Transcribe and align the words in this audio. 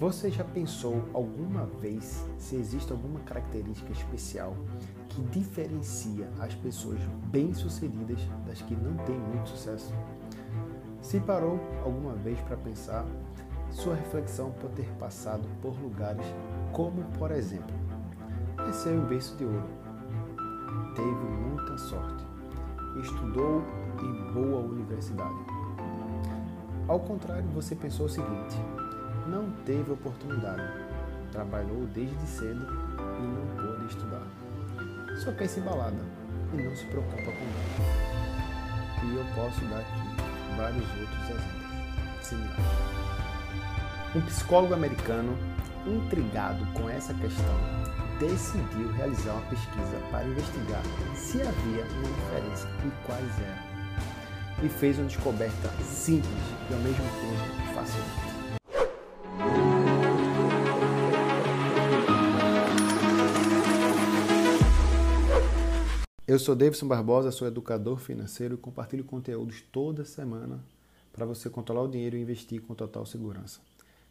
Você 0.00 0.30
já 0.30 0.42
pensou 0.42 1.04
alguma 1.12 1.66
vez 1.66 2.26
se 2.38 2.56
existe 2.56 2.90
alguma 2.90 3.20
característica 3.20 3.92
especial 3.92 4.56
que 5.10 5.20
diferencia 5.24 6.26
as 6.40 6.54
pessoas 6.54 6.98
bem-sucedidas 7.26 8.18
das 8.46 8.62
que 8.62 8.74
não 8.74 8.96
têm 9.04 9.18
muito 9.18 9.50
sucesso? 9.50 9.92
Se 11.02 11.20
parou 11.20 11.60
alguma 11.84 12.14
vez 12.14 12.40
para 12.40 12.56
pensar, 12.56 13.04
sua 13.70 13.94
reflexão 13.94 14.52
pode 14.52 14.72
ter 14.72 14.88
passado 14.94 15.46
por 15.60 15.78
lugares 15.78 16.24
como, 16.72 17.02
por 17.18 17.30
exemplo, 17.30 17.76
nasceu 18.56 18.94
em 18.96 19.04
berço 19.04 19.36
de 19.36 19.44
ouro, 19.44 19.68
teve 20.96 21.10
muita 21.10 21.76
sorte, 21.76 22.24
estudou 23.02 23.62
em 24.02 24.32
boa 24.32 24.62
universidade. 24.62 25.44
Ao 26.88 26.98
contrário, 26.98 27.46
você 27.50 27.76
pensou 27.76 28.06
o 28.06 28.08
seguinte: 28.08 28.56
não 29.30 29.48
teve 29.64 29.92
oportunidade, 29.92 30.68
trabalhou 31.30 31.86
desde 31.94 32.26
cedo 32.26 32.66
e 32.66 33.22
não 33.22 33.46
pôde 33.64 33.86
estudar. 33.86 34.26
Só 35.22 35.30
pensa 35.32 35.60
em 35.60 35.62
balada 35.62 36.02
e 36.52 36.56
não 36.56 36.74
se 36.74 36.84
preocupa 36.86 37.16
com 37.16 37.30
nada. 37.30 38.00
E 39.04 39.14
eu 39.14 39.24
posso 39.36 39.64
dar 39.66 39.78
aqui 39.78 40.56
vários 40.56 40.84
outros 41.00 41.30
exemplos 41.30 42.26
similares. 42.26 42.64
Um 44.16 44.20
psicólogo 44.22 44.74
americano, 44.74 45.38
intrigado 45.86 46.66
com 46.74 46.90
essa 46.90 47.14
questão, 47.14 47.54
decidiu 48.18 48.90
realizar 48.94 49.32
uma 49.34 49.42
pesquisa 49.42 49.96
para 50.10 50.24
investigar 50.24 50.82
se 51.14 51.40
havia 51.40 51.84
uma 51.84 52.08
diferença 52.08 52.68
e 52.84 53.06
quais 53.06 53.38
eram. 53.38 53.70
E 54.64 54.68
fez 54.68 54.98
uma 54.98 55.06
descoberta 55.06 55.68
simples 55.84 56.42
e 56.68 56.74
ao 56.74 56.80
mesmo 56.80 57.04
tempo 57.04 57.74
fascinante. 57.74 58.29
Eu 66.30 66.38
sou 66.38 66.54
Davidson 66.54 66.86
Barbosa, 66.86 67.32
sou 67.32 67.48
educador 67.48 67.98
financeiro 67.98 68.54
e 68.54 68.56
compartilho 68.56 69.02
conteúdos 69.02 69.64
toda 69.72 70.04
semana 70.04 70.64
para 71.12 71.26
você 71.26 71.50
controlar 71.50 71.82
o 71.82 71.88
dinheiro 71.88 72.16
e 72.16 72.20
investir 72.20 72.62
com 72.62 72.72
total 72.72 73.04
segurança. 73.04 73.58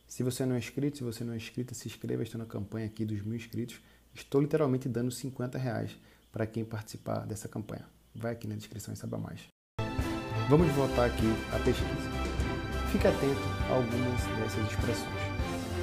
Se 0.05 0.21
você 0.21 0.45
não 0.45 0.55
é 0.55 0.59
inscrito, 0.59 0.97
se 0.97 1.03
você 1.05 1.23
não 1.23 1.31
é 1.31 1.37
inscrita, 1.37 1.73
se 1.73 1.87
inscreva. 1.87 2.21
Estou 2.21 2.37
na 2.37 2.45
campanha 2.45 2.87
aqui 2.87 3.05
dos 3.05 3.21
mil 3.21 3.37
inscritos. 3.37 3.79
Estou 4.13 4.41
literalmente 4.41 4.89
dando 4.89 5.09
50 5.09 5.57
reais 5.57 5.97
para 6.29 6.45
quem 6.45 6.65
participar 6.65 7.25
dessa 7.25 7.47
campanha. 7.47 7.85
Vai 8.13 8.33
aqui 8.33 8.49
na 8.49 8.55
descrição 8.55 8.93
e 8.93 8.97
saiba 8.97 9.17
mais. 9.17 9.47
Vamos 10.49 10.69
voltar 10.73 11.05
aqui 11.05 11.31
à 11.53 11.59
pesquisa. 11.59 12.09
Fique 12.91 13.07
atento 13.07 13.39
a 13.69 13.75
algumas 13.75 14.25
dessas 14.37 14.69
expressões. 14.69 15.23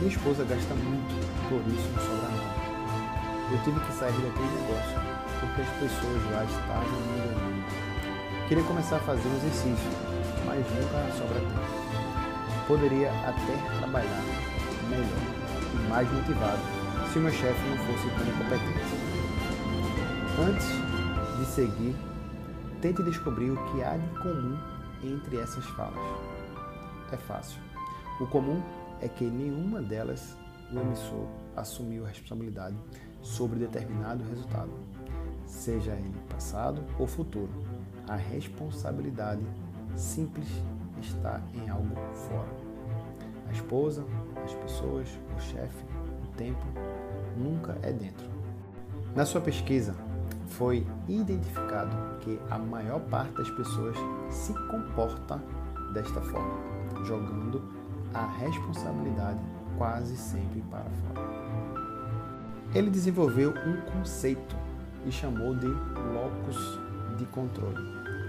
Minha 0.01 0.13
esposa 0.13 0.45
gasta 0.45 0.75
muito, 0.75 1.15
por 1.49 1.63
isso 1.73 1.89
não 1.93 2.03
sobra 2.03 2.29
nada. 2.29 2.57
Eu 3.55 3.65
tive 3.65 3.81
que 3.87 3.93
sair 3.95 4.13
daquele 4.13 4.61
negócio 4.61 5.16
porque 5.47 5.63
as 5.63 5.69
pessoas 5.79 6.31
lá 6.33 6.45
estavam 6.45 7.01
me 7.01 7.19
enganando. 7.19 7.65
Queria 8.49 8.65
começar 8.65 8.97
a 8.97 9.01
fazer 9.01 9.29
um 9.29 9.37
exercício, 9.37 9.91
mas 10.45 10.65
nunca 10.71 11.13
sobra 11.17 11.41
tempo. 11.41 12.67
Poderia 12.67 13.11
até 13.29 13.79
trabalhar 13.79 14.23
melhor 14.89 15.07
e 15.75 15.89
mais 15.89 16.11
motivado 16.13 16.61
se 17.13 17.19
o 17.19 17.23
meu 17.23 17.33
chefe 17.33 17.69
não 17.69 17.77
fosse 17.79 18.09
tão 18.11 18.27
incompetente. 18.27 18.97
Antes 20.39 21.39
de 21.39 21.47
seguir, 21.47 21.97
tente 22.81 23.03
descobrir 23.03 23.51
o 23.51 23.57
que 23.67 23.83
há 23.83 23.97
de 23.97 24.09
comum 24.19 24.59
entre 25.03 25.39
essas 25.39 25.65
falas. 25.65 25.99
É 27.13 27.17
fácil. 27.17 27.61
O 28.21 28.27
comum 28.27 28.63
é 29.01 29.09
que 29.09 29.25
nenhuma 29.25 29.81
delas 29.83 30.37
o 30.73 30.79
emissor 30.79 31.27
assumiu 31.57 32.05
a 32.05 32.09
responsabilidade 32.09 32.77
sobre 33.23 33.59
determinado 33.59 34.25
resultado 34.25 34.71
seja 35.67 35.91
ele 35.95 36.15
passado 36.29 36.81
ou 36.97 37.09
futuro. 37.09 37.51
A 38.09 38.15
responsabilidade 38.15 39.43
simples 39.97 40.47
está 41.01 41.43
em 41.53 41.69
algo 41.69 41.97
fora. 42.29 42.67
A 43.49 43.53
esposa, 43.53 44.05
as 44.45 44.55
pessoas, 44.55 45.09
o 45.37 45.41
chefe, 45.41 45.85
o 46.23 46.27
tempo, 46.37 46.65
nunca 47.37 47.77
é 47.83 47.93
dentro. 47.93 48.29
Na 49.15 49.27
sua 49.27 49.41
pesquisa, 49.41 49.93
foi 50.47 50.87
identificado 51.09 51.97
que 52.21 52.39
a 52.49 52.59
maior 52.59 53.01
parte 53.01 53.35
das 53.35 53.51
pessoas 53.51 53.97
se 54.31 54.53
comporta 54.69 55.43
desta 55.93 56.21
forma, 56.21 56.55
jogando 57.05 57.61
a 58.15 58.25
responsabilidade 58.39 59.41
quase 59.77 60.17
sempre 60.17 60.61
para 60.71 60.85
fora. 60.85 61.27
Ele 62.73 62.89
desenvolveu 62.89 63.51
um 63.51 63.81
conceito 63.93 64.66
e 65.07 65.13
chamou 65.13 65.55
de 65.55 65.69
locus 65.69 66.79
de 67.17 67.25
controle. 67.27 67.77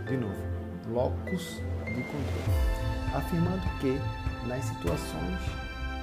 De 0.07 0.15
novo, 0.15 0.41
locus 0.87 1.61
de 1.85 2.01
controle, 2.03 2.53
afirmando 3.13 3.61
que 3.79 3.99
nas 4.47 4.63
situações 4.63 5.39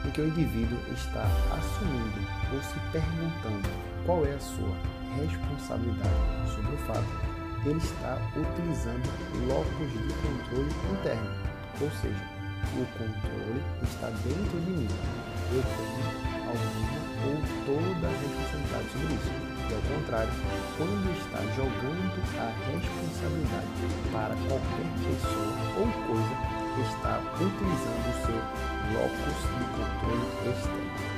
em 0.05 0.11
que 0.11 0.21
o 0.21 0.27
indivíduo 0.27 0.79
está 0.93 1.25
assumindo 1.57 2.21
ou 2.53 2.62
se 2.62 2.79
perguntando 2.93 3.69
qual 4.05 4.27
é 4.27 4.33
a 4.33 4.41
sua 4.41 4.77
responsabilidade 5.17 6.51
sobre 6.55 6.75
o 6.75 6.79
fato, 6.79 7.35
ele 7.65 7.79
está 7.79 8.19
utilizando 8.37 9.09
locus 9.47 9.93
de 9.93 10.12
controle 10.21 10.71
interno, 10.93 11.31
ou 11.81 11.91
seja, 12.03 12.35
o 12.75 12.85
controle 12.99 13.62
está 13.83 14.09
dentro 14.09 14.61
de 14.61 14.71
mim. 14.73 14.89
Eu 15.53 15.62
tenho 15.62 16.35
alguma 16.49 17.05
ou 17.25 17.37
toda 17.65 18.06
a 18.06 18.11
responsabilidade 18.11 18.89
sobre 18.91 19.15
isso. 19.15 19.53
E 19.70 19.75
ao 19.75 19.80
contrário, 19.80 20.32
quando 20.76 21.08
está 21.16 21.41
jogando 21.56 22.20
a 22.38 22.52
responsabilidade 22.69 23.66
para 24.12 24.34
qualquer 24.48 24.88
pessoa 25.00 25.56
ou 25.80 25.88
coisa, 26.06 26.54
está 26.82 27.20
utilizando 27.41 28.06
o 28.08 28.16
seu 28.26 28.38
locus 28.92 29.38
de 29.54 29.64
controle 29.72 30.26
externo. 30.50 31.14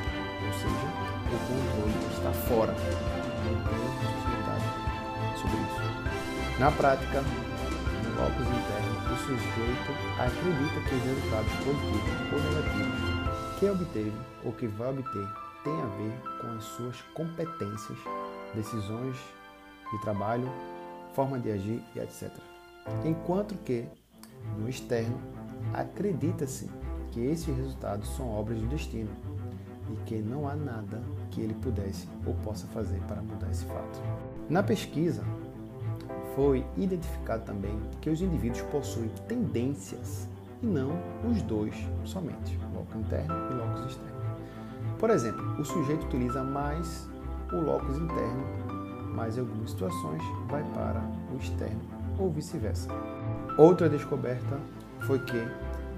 Ou 0.46 0.52
seja, 0.52 0.86
o 1.26 1.38
controle 1.48 1.98
está 2.12 2.32
fora. 2.46 2.72
Não 3.44 3.56
tem 3.64 3.78
responsabilidade 3.82 4.68
sobre 5.40 5.58
isso. 5.66 5.86
Na 6.60 6.70
prática, 6.70 7.20
no 7.20 8.10
locus 8.16 8.46
interno, 8.46 8.96
o 9.12 9.16
sujeito 9.26 9.90
acredita 10.18 10.78
que 10.88 10.94
os 10.94 11.02
resultados 11.04 11.52
positivos 11.64 12.32
ou 12.32 12.38
negativos 12.38 13.16
que 13.58 13.70
obteve 13.70 14.12
ou 14.44 14.52
que 14.52 14.66
vai 14.66 14.90
obter 14.90 15.26
tem 15.64 15.82
a 15.82 15.86
ver 15.86 16.12
com 16.40 16.56
as 16.56 16.64
suas 16.64 17.02
competências 17.14 17.98
decisões 18.56 19.16
de 19.92 20.00
trabalho, 20.00 20.50
forma 21.14 21.38
de 21.38 21.50
agir 21.50 21.82
e 21.94 22.00
etc. 22.00 22.30
Enquanto 23.04 23.54
que, 23.56 23.86
no 24.58 24.68
externo, 24.68 25.20
acredita-se 25.72 26.68
que 27.12 27.20
esses 27.20 27.54
resultados 27.54 28.08
são 28.16 28.28
obras 28.28 28.58
do 28.58 28.66
destino 28.66 29.10
e 29.90 29.96
que 30.04 30.16
não 30.16 30.48
há 30.48 30.56
nada 30.56 31.00
que 31.30 31.40
ele 31.40 31.54
pudesse 31.54 32.08
ou 32.26 32.34
possa 32.34 32.66
fazer 32.68 33.00
para 33.06 33.22
mudar 33.22 33.50
esse 33.50 33.64
fato. 33.66 34.02
Na 34.48 34.62
pesquisa, 34.62 35.22
foi 36.34 36.64
identificado 36.76 37.44
também 37.44 37.80
que 38.00 38.10
os 38.10 38.20
indivíduos 38.20 38.62
possuem 38.62 39.08
tendências 39.28 40.28
e 40.62 40.66
não 40.66 40.90
os 41.28 41.40
dois 41.42 41.74
somente, 42.04 42.58
locus 42.74 42.96
interno 42.96 43.34
e 43.50 43.54
locus 43.54 43.92
externo. 43.92 44.16
Por 44.98 45.10
exemplo, 45.10 45.60
o 45.60 45.64
sujeito 45.64 46.06
utiliza 46.06 46.42
mais 46.42 47.08
o 47.52 47.60
locus 47.60 47.96
interno, 47.96 48.44
mas 49.14 49.36
em 49.36 49.40
algumas 49.40 49.70
situações 49.70 50.22
vai 50.48 50.62
para 50.74 51.00
o 51.32 51.36
externo 51.36 51.80
ou 52.18 52.30
vice-versa. 52.30 52.88
Outra 53.58 53.88
descoberta 53.88 54.58
foi 55.06 55.18
que 55.20 55.48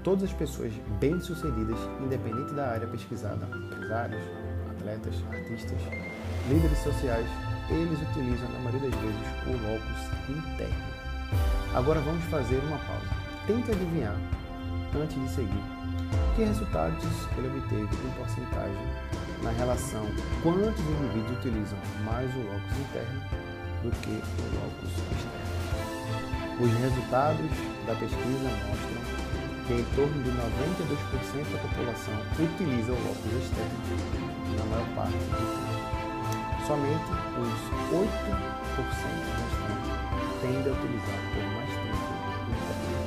todas 0.03 0.23
as 0.23 0.33
pessoas 0.33 0.71
bem-sucedidas, 0.99 1.77
independente 2.01 2.53
da 2.53 2.71
área 2.71 2.87
pesquisada, 2.87 3.47
empresários, 3.55 4.23
atletas, 4.71 5.15
artistas, 5.31 5.81
líderes 6.49 6.77
sociais, 6.79 7.27
eles 7.69 7.99
utilizam 8.09 8.49
na 8.49 8.59
maioria 8.59 8.89
das 8.89 8.99
vezes 8.99 9.27
o 9.45 9.51
locus 9.51 10.37
interno. 10.37 10.99
Agora 11.75 11.99
vamos 12.01 12.23
fazer 12.25 12.59
uma 12.67 12.77
pausa. 12.79 13.29
Tente 13.45 13.71
adivinhar, 13.71 14.15
antes 14.95 15.21
de 15.21 15.29
seguir, 15.29 15.63
que 16.35 16.43
resultados 16.43 17.05
ele 17.37 17.47
obteve 17.47 17.83
em 17.83 18.11
porcentagem 18.17 19.18
na 19.43 19.51
relação 19.51 20.05
quantos 20.43 20.79
indivíduos 20.79 21.37
utilizam 21.39 21.77
mais 22.03 22.29
o 22.35 22.39
locus 22.39 22.77
interno 22.79 23.21
do 23.83 23.91
que 24.01 24.09
o 24.09 24.45
locus 24.55 24.91
externo. 24.91 25.49
Os 26.59 26.71
resultados 26.73 27.51
da 27.87 27.95
pesquisa 27.95 28.49
mostram 28.67 28.99
que 29.65 29.73
em 29.73 29.85
torno 29.95 30.23
de 30.23 30.31
92% 30.31 31.51
da 31.51 31.59
população 31.59 32.15
utiliza 32.37 32.91
o 32.91 32.99
locus 32.99 33.31
externo 33.39 33.79
na 34.57 34.65
maior 34.65 34.89
parte 34.95 35.13
do 35.13 35.29
tempo. 35.29 35.79
Somente 36.67 37.09
os 37.39 37.59
8% 37.95 38.09
restantes 38.75 39.99
tendem 40.41 40.67
a 40.67 40.75
utilizar 40.75 41.19
por 41.33 41.43
mais 41.55 41.71
tempo 41.79 42.05
o 42.09 42.51
interno. 42.51 42.99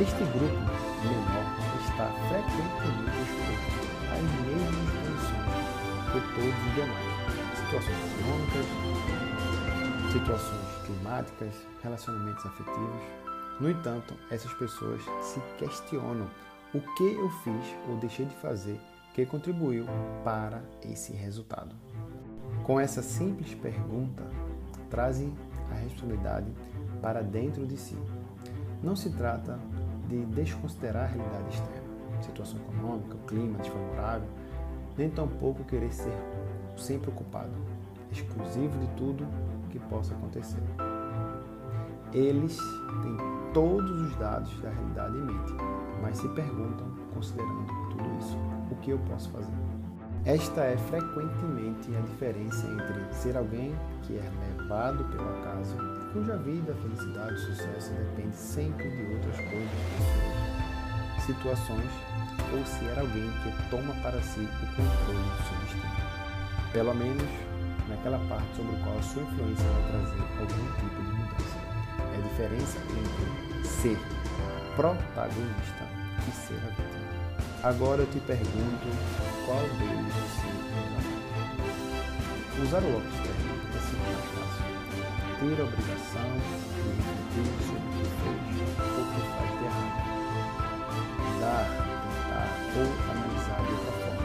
Este 0.00 0.22
grupo 0.36 0.58
menor 1.04 1.63
está 1.94 2.10
frequentemente 2.28 3.16
exposto 3.22 3.78
às 4.10 4.26
todos 6.34 6.58
os 6.66 6.74
demais. 6.74 7.14
Situações 7.56 8.00
econômicas, 8.18 8.66
situações 10.12 10.68
climáticas, 10.86 11.54
relacionamentos 11.82 12.46
afetivos. 12.46 13.02
No 13.60 13.70
entanto, 13.70 14.14
essas 14.28 14.52
pessoas 14.54 15.02
se 15.22 15.40
questionam 15.56 16.28
o 16.74 16.80
que 16.80 17.14
eu 17.14 17.30
fiz 17.30 17.76
ou 17.88 17.96
deixei 17.98 18.26
de 18.26 18.34
fazer 18.36 18.80
que 19.14 19.24
contribuiu 19.24 19.86
para 20.24 20.62
esse 20.82 21.12
resultado. 21.12 21.76
Com 22.64 22.80
essa 22.80 23.02
simples 23.02 23.54
pergunta, 23.54 24.24
trazem 24.90 25.32
a 25.70 25.74
responsabilidade 25.74 26.52
para 27.00 27.22
dentro 27.22 27.64
de 27.64 27.76
si. 27.76 27.96
Não 28.82 28.96
se 28.96 29.10
trata 29.10 29.60
de 30.08 30.24
desconsiderar 30.26 31.04
a 31.04 31.06
realidade 31.06 31.54
externa, 31.54 32.22
situação 32.22 32.58
econômica, 32.60 33.16
clima 33.26 33.58
desfavorável, 33.58 34.28
nem 34.96 35.10
tampouco 35.10 35.64
querer 35.64 35.92
ser 35.92 36.12
sempre 36.76 37.10
ocupado, 37.10 37.52
exclusivo 38.10 38.78
de 38.78 38.86
tudo 38.96 39.26
que 39.70 39.78
possa 39.78 40.14
acontecer. 40.14 40.62
Eles 42.12 42.56
têm 43.02 43.16
todos 43.52 43.90
os 43.90 44.16
dados 44.16 44.60
da 44.60 44.70
realidade 44.70 45.16
em 45.16 45.22
mente, 45.22 45.52
mas 46.00 46.18
se 46.18 46.28
perguntam, 46.28 46.86
considerando 47.12 47.66
tudo 47.90 48.18
isso, 48.18 48.38
o 48.70 48.76
que 48.76 48.90
eu 48.90 48.98
posso 49.10 49.30
fazer? 49.30 49.52
Esta 50.24 50.62
é 50.62 50.76
frequentemente 50.76 51.94
a 51.94 52.00
diferença 52.00 52.66
entre 52.66 53.12
ser 53.12 53.36
alguém 53.36 53.74
que 54.02 54.16
é 54.16 54.30
levado 54.58 55.04
pelo 55.04 55.28
acaso, 55.28 55.76
cuja 56.14 56.36
vida, 56.36 56.72
felicidade 56.80 57.34
e 57.34 57.38
sucesso 57.38 57.90
depende 57.90 58.36
sempre 58.36 58.88
de 58.88 59.02
outras 59.14 59.36
coisas, 59.36 59.70
pessoas, 59.98 61.26
situações, 61.26 61.90
ou 62.52 62.64
ser 62.64 62.96
alguém 62.96 63.28
que 63.42 63.68
toma 63.68 63.92
para 64.00 64.22
si 64.22 64.38
o 64.38 64.66
controle 64.76 65.18
do 65.18 65.42
seu 65.42 65.58
destino. 65.58 66.72
Pelo 66.72 66.94
menos 66.94 67.28
naquela 67.88 68.18
parte 68.28 68.46
sobre 68.54 68.76
a 68.76 68.78
qual 68.84 68.96
a 68.96 69.02
sua 69.02 69.22
influência 69.22 69.64
vai 69.66 69.82
trazer 69.90 70.22
algum 70.38 70.66
tipo 70.78 71.02
de 71.02 71.10
mudança. 71.18 71.58
É 71.98 72.16
a 72.16 72.20
diferença 72.28 72.78
entre 72.78 73.66
ser 73.66 73.98
protagonista 74.76 75.84
e 76.28 76.30
ser 76.30 76.54
a 76.54 76.70
vítima. 76.70 77.10
Agora 77.64 78.02
eu 78.02 78.06
te 78.06 78.20
pergunto 78.20 78.86
qual 79.46 79.62
deles 79.62 80.14
você 80.14 80.46
usará. 80.78 81.24
Usar 82.62 82.82
o 82.84 82.96
óculos 82.98 83.16
técnico 83.16 84.40
é. 84.40 84.43
Ter 85.44 85.60
a 85.60 85.64
obrigação 85.64 86.24
de 86.40 87.36
refletir 87.36 87.52
sobre 87.66 87.84
o 87.84 88.00
que 88.00 88.08
fez 88.16 88.40
ou 88.80 88.96
o 88.96 89.12
que 89.12 89.20
faz 89.28 89.50
de 89.52 89.64
errado. 89.68 90.00
Dar, 91.38 91.68
tentar 92.00 92.48
ou 92.80 92.88
analisar 93.12 93.60
de 93.60 93.72
outra 93.76 93.92
forma. 93.92 94.24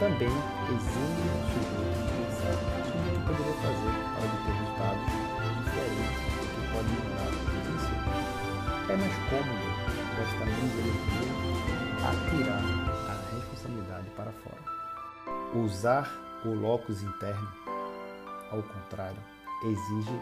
Também 0.00 0.32
exime 0.72 1.28
o 1.28 1.44
sujeito 1.52 2.00
de 2.00 2.16
pensar 2.16 2.56
o 2.56 2.64
que 2.80 3.12
poderia 3.28 3.56
fazer 3.60 3.92
para 4.08 4.24
obter 4.24 4.56
resultados 4.56 5.04
diferentes 5.60 6.16
que 6.48 6.60
pode 6.72 6.88
melhorar 6.96 7.28
o 7.28 7.44
princípio. 7.68 8.16
É 8.88 8.96
mais 8.96 9.16
cômodo 9.28 9.68
menos 10.46 10.72
energia 10.80 11.28
atirar 12.08 12.64
a 13.10 13.36
responsabilidade 13.36 14.08
para 14.16 14.32
fora. 14.32 14.64
Usar 15.54 16.10
o 16.42 16.54
locus 16.54 17.02
interno, 17.02 17.48
ao 18.50 18.62
contrário, 18.62 19.31
exige 19.64 20.20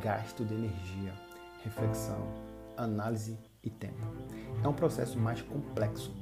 gasto 0.00 0.44
de 0.44 0.54
energia, 0.54 1.12
reflexão, 1.62 2.26
análise 2.76 3.38
e 3.62 3.70
tempo. 3.70 4.02
É 4.62 4.68
um 4.68 4.72
processo 4.72 5.18
mais 5.18 5.42
complexo, 5.42 6.12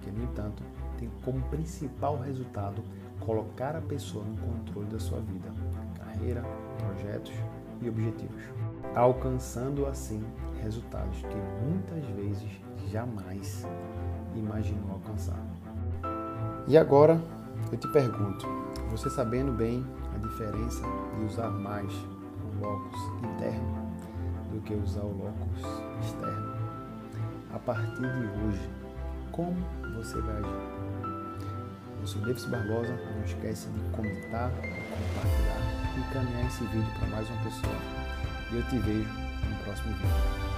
que, 0.00 0.10
no 0.10 0.24
entanto, 0.24 0.62
tem 0.98 1.10
como 1.24 1.40
principal 1.48 2.18
resultado 2.18 2.82
colocar 3.20 3.76
a 3.76 3.80
pessoa 3.80 4.24
no 4.24 4.36
controle 4.36 4.88
da 4.88 4.98
sua 4.98 5.20
vida, 5.20 5.52
carreira, 5.96 6.42
projetos 6.78 7.32
e 7.80 7.88
objetivos, 7.88 8.42
alcançando 8.94 9.86
assim 9.86 10.24
resultados 10.62 11.18
que 11.18 11.36
muitas 11.66 12.04
vezes 12.16 12.60
jamais 12.90 13.66
imaginou 14.34 14.92
alcançar. 14.92 15.38
E 16.68 16.76
agora 16.76 17.20
eu 17.70 17.78
te 17.78 17.88
pergunto, 17.88 18.46
você 18.90 19.10
sabendo 19.10 19.52
bem 19.52 19.84
diferença 20.22 20.82
de 21.16 21.24
usar 21.24 21.50
mais 21.50 21.92
o 21.92 22.60
locus 22.60 23.00
interno 23.22 23.92
do 24.52 24.60
que 24.62 24.74
usar 24.74 25.02
o 25.02 25.16
locus 25.16 25.60
externo, 26.00 26.54
a 27.54 27.58
partir 27.58 28.00
de 28.00 28.46
hoje, 28.46 28.70
como 29.30 29.56
você 29.96 30.20
vai 30.20 30.36
agir? 30.36 30.72
Eu 32.00 32.06
sou 32.06 32.20
Davis 32.22 32.44
Barbosa, 32.46 32.98
não 33.14 33.24
esquece 33.24 33.68
de 33.68 33.80
comentar, 33.90 34.50
compartilhar 34.50 35.60
e 35.96 36.00
encaminhar 36.00 36.46
esse 36.46 36.64
vídeo 36.64 36.92
para 36.98 37.08
mais 37.08 37.30
uma 37.30 37.42
pessoa. 37.42 37.76
E 38.50 38.56
eu 38.56 38.62
te 38.64 38.78
vejo 38.78 39.08
no 39.08 39.64
próximo 39.64 39.94
vídeo. 39.94 40.51